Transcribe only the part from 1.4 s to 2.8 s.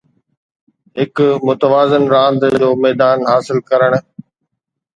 متوازن راند جو